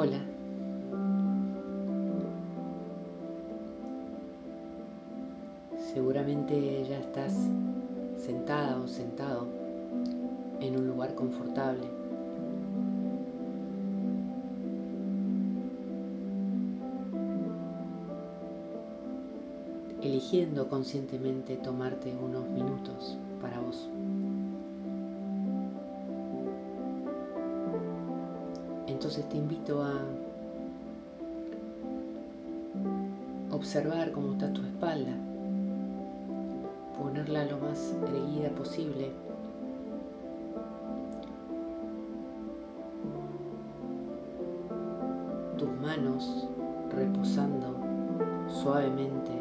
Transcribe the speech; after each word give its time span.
Hola. 0.00 0.20
Seguramente 5.92 6.86
ya 6.88 7.00
estás 7.00 7.34
sentada 8.16 8.78
o 8.78 8.86
sentado 8.86 9.48
en 10.60 10.76
un 10.76 10.86
lugar 10.86 11.16
confortable. 11.16 11.88
eligiendo 20.00 20.68
conscientemente 20.68 21.56
tomarte 21.56 22.14
unos 22.14 22.48
minutos 22.50 23.18
para 23.42 23.58
vos. 23.58 23.88
Entonces 29.08 29.30
te 29.30 29.38
invito 29.38 29.82
a 29.82 29.94
observar 33.50 34.12
cómo 34.12 34.32
está 34.32 34.52
tu 34.52 34.60
espalda, 34.60 35.12
ponerla 36.98 37.46
lo 37.46 37.56
más 37.56 37.94
erguida 38.06 38.50
posible. 38.50 39.10
Tus 45.56 45.70
manos 45.80 46.46
reposando 46.94 47.76
suavemente 48.62 49.32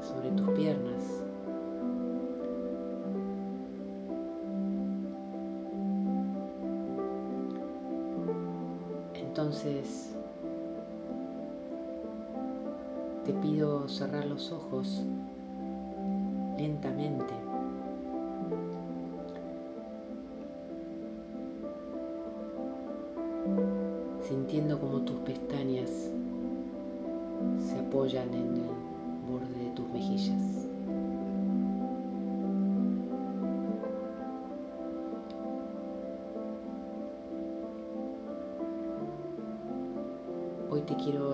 sobre 0.00 0.30
tus 0.30 0.50
piernas. 0.50 1.27
Entonces 9.58 10.10
te 13.24 13.32
pido 13.32 13.88
cerrar 13.88 14.24
los 14.26 14.52
ojos 14.52 15.02
lentamente. 16.56 17.34
Sintiendo 24.28 24.78
como 24.78 25.00
tus 25.00 25.16
pestañas 25.22 25.90
se 27.68 27.78
apoyan 27.80 28.32
en 28.34 28.54
el 28.54 29.28
borde 29.28 29.64
de 29.64 29.70
tus 29.74 29.88
mejillas. 29.88 30.67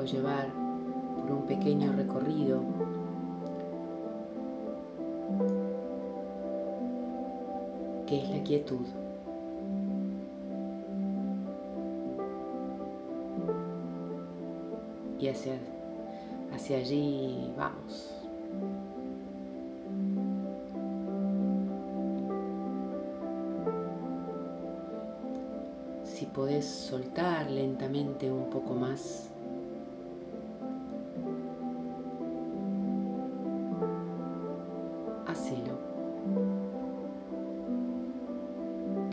Llevar 0.04 0.48
por 1.16 1.32
un 1.32 1.46
pequeño 1.46 1.92
recorrido 1.92 2.60
que 8.06 8.18
es 8.18 8.30
la 8.30 8.42
quietud. 8.42 8.86
Y 15.18 15.28
hacia, 15.28 15.54
hacia 16.52 16.78
allí 16.78 17.52
vamos. 17.56 18.10
Si 26.04 26.26
podés 26.26 26.66
soltar 26.66 27.50
lentamente 27.50 28.30
un 28.30 28.50
poco 28.50 28.74
más. 28.74 29.33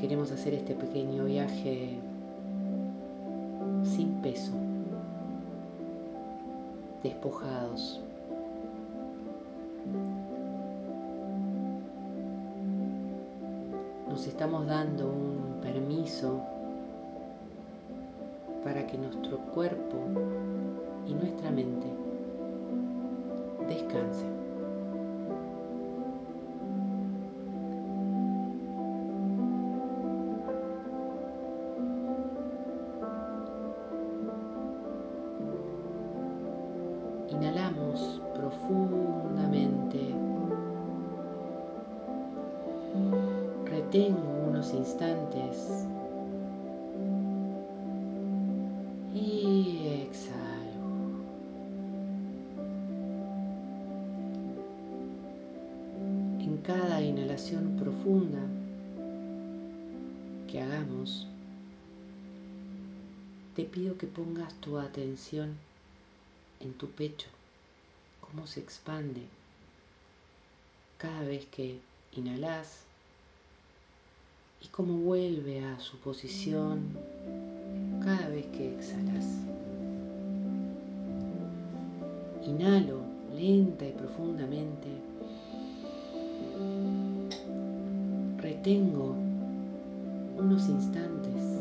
Queremos 0.01 0.31
hacer 0.31 0.55
este 0.55 0.73
pequeño 0.73 1.25
viaje 1.25 1.99
sin 3.83 4.13
peso, 4.23 4.51
despojados. 7.03 8.01
Nos 14.09 14.25
estamos 14.25 14.65
dando 14.65 15.05
un 15.05 15.61
permiso 15.61 16.41
para 18.63 18.87
que 18.87 18.97
nuestro 18.97 19.37
cuerpo 19.53 19.97
y 21.07 21.13
nuestra 21.13 21.51
mente 21.51 21.85
descansen. 23.69 24.40
Retengo 43.91 44.47
unos 44.47 44.73
instantes 44.73 45.85
y 49.13 50.05
exhalo. 50.07 51.19
En 56.39 56.57
cada 56.63 57.01
inhalación 57.01 57.75
profunda 57.77 58.39
que 60.47 60.61
hagamos, 60.61 61.27
te 63.57 63.65
pido 63.65 63.97
que 63.97 64.07
pongas 64.07 64.53
tu 64.61 64.79
atención 64.79 65.57
en 66.61 66.71
tu 66.75 66.87
pecho, 66.91 67.27
cómo 68.21 68.47
se 68.47 68.61
expande 68.61 69.23
cada 70.97 71.23
vez 71.23 71.45
que 71.47 71.81
inhalas 72.13 72.85
y 74.61 74.67
cómo 74.67 74.97
vuelve 74.99 75.65
a 75.65 75.79
su 75.79 75.97
posición 75.99 76.95
cada 78.03 78.29
vez 78.29 78.45
que 78.47 78.75
exhalas. 78.75 79.25
Inhalo 82.45 83.01
lenta 83.35 83.87
y 83.87 83.91
profundamente. 83.91 84.87
Retengo 88.37 89.15
unos 90.37 90.69
instantes 90.69 91.59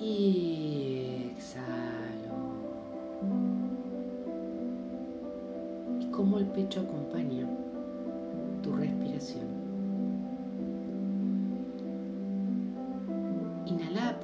y 0.00 1.30
exhalo. 1.32 2.34
Y 6.00 6.04
cómo 6.12 6.38
el 6.38 6.46
pecho 6.46 6.80
acompaña 6.80 7.48
tu 8.62 8.72
respiración. 8.74 9.69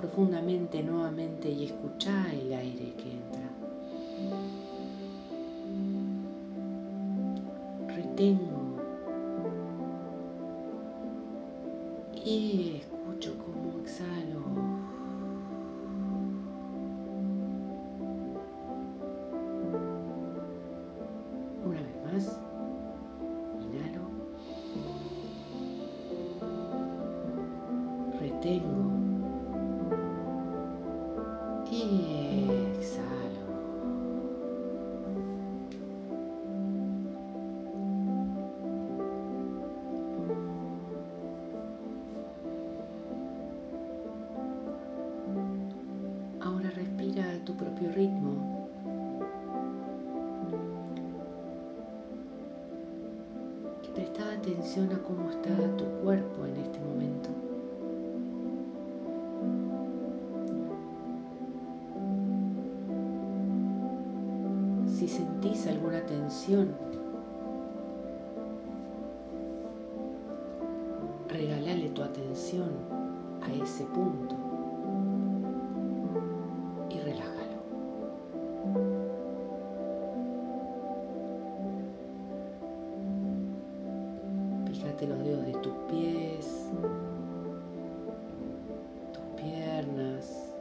Profundamente 0.06 0.83
nuevamente 0.84 1.50
y 1.50 1.65
escucha 1.65 2.33
el 2.33 2.53
aire 2.53 2.93
que 2.97 3.11
entra. 3.11 3.50
Retengo 7.89 8.56
propio 47.57 47.91
ritmo. 47.93 48.69
Y 53.83 53.89
atención 54.35 54.93
a 54.93 54.99
cómo 55.03 55.31
está 55.31 55.51
tu 55.77 55.85
cuerpo 56.03 56.45
en 56.45 56.57
este 56.57 56.79
momento. 56.81 57.31
Si 64.99 65.09
sentís 65.09 65.67
alguna 65.67 66.01
tensión, 66.07 66.69
regálale 71.29 71.89
tu 71.91 72.03
atención 72.03 72.71
a 73.43 73.53
ese 73.53 73.85
punto. 73.87 74.35
Los 85.09 85.19
dedos 85.21 85.47
de 85.47 85.53
tus 85.53 85.73
pies, 85.89 86.69
tus 89.13 89.41
piernas, 89.41 90.53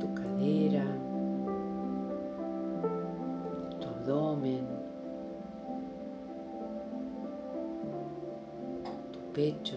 tu 0.00 0.14
cadera, 0.14 0.86
tu 3.80 3.88
abdomen, 3.88 4.66
tu 9.12 9.18
pecho, 9.34 9.76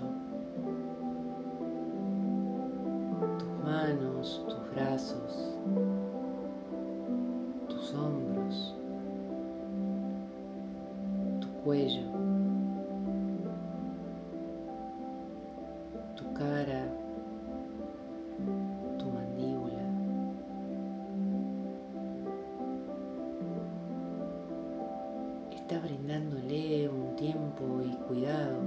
Está 25.71 25.87
brindándole 25.87 26.89
un 26.89 27.15
tiempo 27.15 27.81
y 27.81 27.95
cuidado 28.05 28.57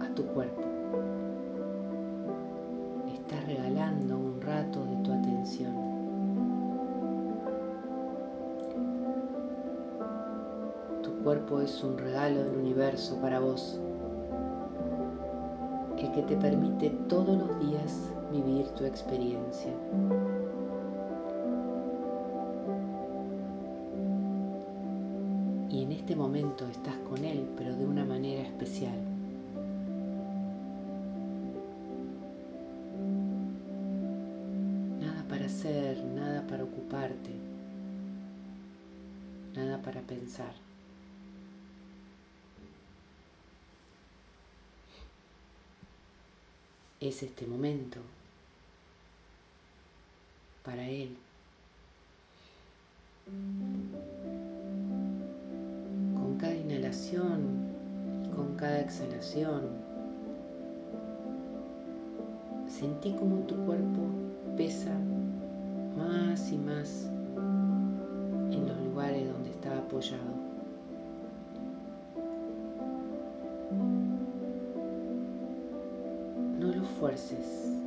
a 0.00 0.14
tu 0.14 0.24
cuerpo. 0.28 0.62
Estás 3.12 3.46
regalando 3.46 4.16
un 4.16 4.40
rato 4.40 4.86
de 4.86 4.96
tu 5.02 5.12
atención. 5.12 5.74
Tu 11.02 11.10
cuerpo 11.22 11.60
es 11.60 11.84
un 11.84 11.98
regalo 11.98 12.42
del 12.42 12.56
universo 12.56 13.20
para 13.20 13.38
vos, 13.38 13.78
el 15.98 16.10
que 16.12 16.22
te 16.22 16.36
permite 16.36 16.88
todos 17.06 17.36
los 17.36 17.60
días 17.68 18.10
vivir 18.32 18.66
tu 18.68 18.86
experiencia. 18.86 19.74
Estás 26.64 26.96
con 27.08 27.22
él, 27.22 27.46
pero 27.56 27.76
de 27.76 27.84
una 27.84 28.04
manera 28.04 28.42
especial. 28.42 28.98
Nada 35.00 35.22
para 35.28 35.44
hacer, 35.46 36.02
nada 36.02 36.46
para 36.46 36.64
ocuparte, 36.64 37.30
nada 39.54 39.82
para 39.82 40.00
pensar. 40.00 40.54
Es 47.00 47.22
este 47.22 47.46
momento 47.46 48.00
para 50.64 50.88
él. 50.88 51.16
Con 56.36 56.50
cada 56.50 56.54
inhalación 56.54 57.40
con 58.36 58.56
cada 58.56 58.80
exhalación, 58.80 59.62
sentí 62.68 63.12
como 63.12 63.36
tu 63.46 63.56
cuerpo 63.64 64.02
pesa 64.54 64.92
más 65.96 66.52
y 66.52 66.58
más 66.58 67.08
en 68.52 68.68
los 68.68 68.78
lugares 68.82 69.32
donde 69.32 69.48
está 69.48 69.78
apoyado. 69.78 70.20
No 76.60 76.66
lo 76.66 76.84
fuerces. 77.00 77.85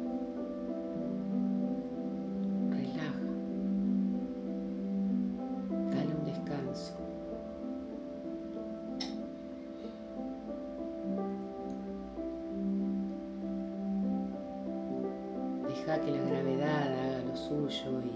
Deja 15.79 16.01
que 16.01 16.11
la 16.11 16.21
gravedad 16.21 16.93
haga 16.93 17.23
lo 17.23 17.35
suyo 17.37 18.01
y, 18.03 18.11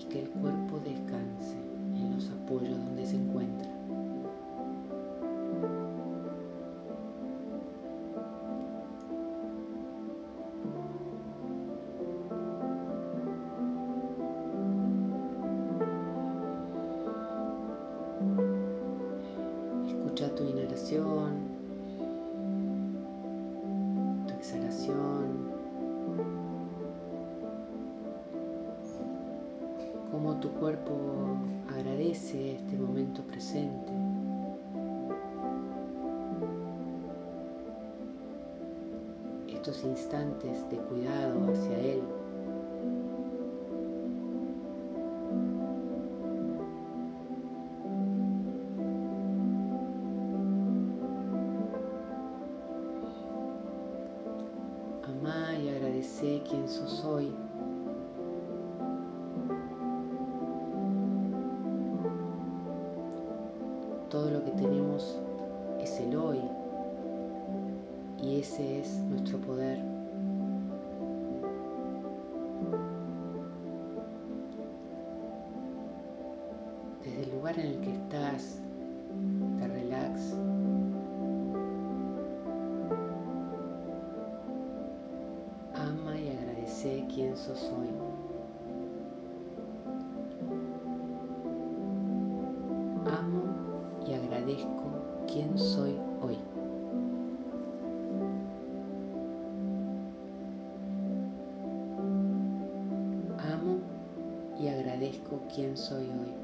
y 0.00 0.04
que 0.06 0.22
el 0.22 0.28
cuerpo 0.30 0.80
descanse 0.84 1.56
en 1.94 2.14
los 2.16 2.28
apoyos 2.30 2.76
donde 2.76 3.06
se 3.06 3.14
encuentra. 3.14 3.70
Escucha 19.86 20.34
tu 20.34 20.42
inhalación, 20.44 21.51
cómo 30.10 30.36
tu 30.40 30.50
cuerpo 30.52 30.92
agradece 31.74 32.56
este 32.56 32.76
momento 32.76 33.22
presente. 33.22 33.92
Estos 39.48 39.84
instantes 39.84 40.68
de 40.70 40.76
cuidado 40.76 41.52
hacia 41.52 41.78
él. 41.78 42.21
Ese 68.42 68.80
es 68.80 68.98
nuestro 69.08 69.38
poder. 69.38 69.78
Desde 77.04 77.22
el 77.22 77.30
lugar 77.36 77.56
en 77.56 77.66
el 77.66 77.80
que 77.82 77.92
estás, 77.92 78.58
te 79.60 79.68
relax. 79.68 80.34
Ama 85.76 86.18
y 86.18 86.30
agradece 86.30 87.06
quién 87.14 87.36
sos 87.36 87.70
hoy. 87.78 87.90
Amo 93.06 93.44
y 94.04 94.14
agradezco 94.14 94.82
quién 95.28 95.56
soy 95.56 95.96
hoy. 96.20 96.38
Quién 105.54 105.76
soy 105.76 106.04
hoy. 106.04 106.34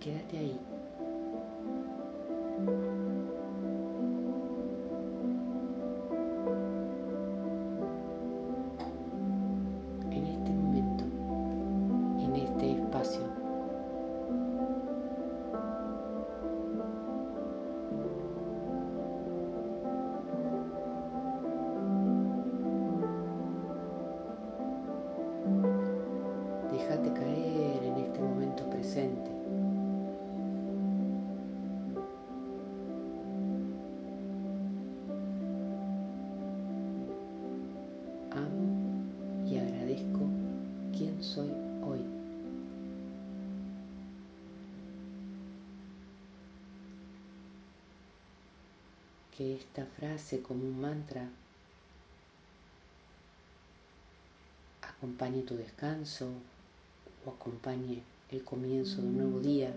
Quédate 0.00 0.38
ahí. 0.38 0.75
Que 49.36 49.54
esta 49.54 49.84
frase 49.84 50.40
como 50.40 50.64
un 50.64 50.80
mantra 50.80 51.28
acompañe 54.80 55.42
tu 55.42 55.56
descanso 55.56 56.30
o 57.24 57.30
acompañe 57.30 58.02
el 58.30 58.42
comienzo 58.42 59.02
de 59.02 59.08
un 59.08 59.16
nuevo 59.18 59.40
día. 59.40 59.74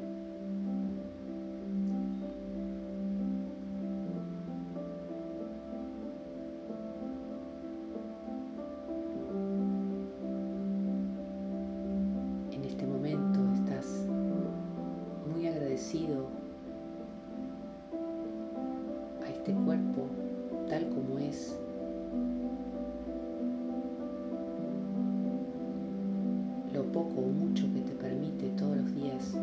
Poco 26.92 27.22
o 27.22 27.30
mucho 27.30 27.64
que 27.74 27.82
te 27.82 27.94
permite 27.94 28.50
todos 28.58 28.78
los 28.78 28.96
días 28.96 29.36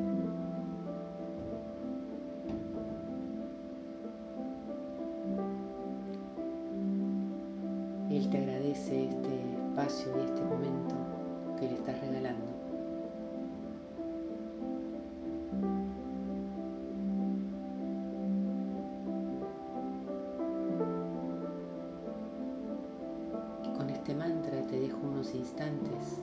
Él 8.17 8.31
te 8.31 8.39
agradece 8.39 9.09
este 9.09 9.29
espacio 9.69 10.11
y 10.17 10.25
este 10.25 10.41
momento 10.43 10.95
que 11.61 11.67
le 11.67 11.75
estás 11.75 12.01
regalando. 12.01 12.47
Con 23.77 23.91
este 23.91 24.15
mantra 24.15 24.63
te 24.63 24.81
dejo 24.81 24.99
unos 25.03 25.35
instantes 25.35 26.23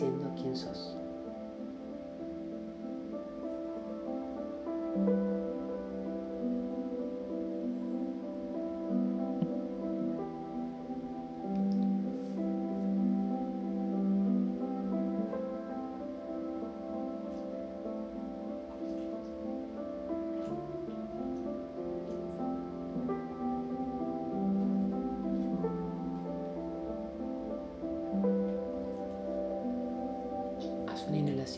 y 0.00 0.04
agradeciendo 0.04 0.30
quién 0.40 0.56
sos. 0.56 1.07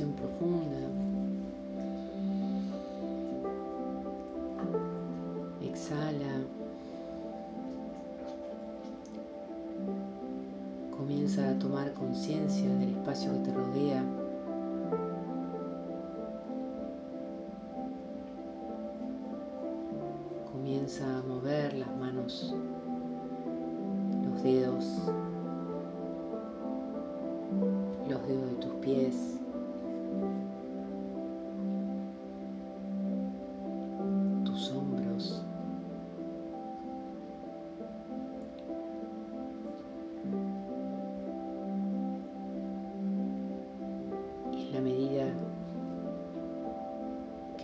Profunda. 0.08 0.78
Exhala. 5.62 6.44
Comienza 10.96 11.50
a 11.50 11.58
tomar 11.58 11.92
conciencia 11.92 12.68
del 12.76 12.90
espacio 12.90 13.32
que 13.32 13.50
te 13.50 13.54
rodea. 13.54 14.04
Comienza 20.52 21.18
a 21.18 21.22
mover 21.22 21.74
las 21.74 21.96
manos, 21.96 22.54
los 24.24 24.42
dedos, 24.42 24.84
los 28.08 28.26
dedos 28.26 28.50
de 28.50 28.56
tus 28.56 28.74
pies. 28.76 29.39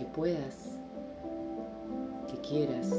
Puedas, 0.05 0.77
que 2.27 2.37
quieras. 2.41 2.89